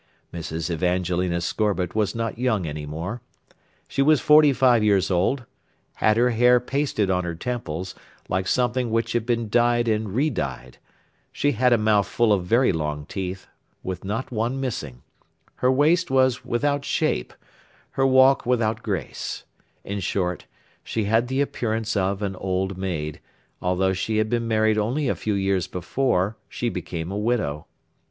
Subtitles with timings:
[0.33, 3.21] Mrs Evangelina Scorbitt was not young any more.
[3.87, 5.45] She was forty five years old,
[5.97, 7.93] had her hair pasted on her temples,
[8.27, 10.79] like something which had been dyed and re dyed;
[11.31, 13.45] she had a mouth full of very long teeth,
[13.83, 15.03] with not one missing;
[15.57, 17.31] her waist was without shape,
[17.91, 19.43] her walk without grace;
[19.83, 20.47] in short,
[20.83, 23.19] she had the appearance of an old maid,
[23.61, 27.67] although she had been married only a few years before she became a widow.